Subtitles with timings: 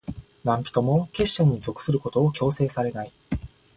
[0.43, 3.13] 何人も、結社に属することを強制されない。